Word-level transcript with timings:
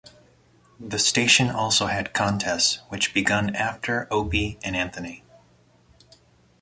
The 0.79 0.97
station 0.97 1.51
also 1.51 1.85
had 1.85 2.11
contests 2.11 2.79
which 2.89 3.13
begun 3.13 3.55
after 3.55 4.07
"Opie 4.09 4.57
and 4.63 4.75
Anthony". 4.75 5.23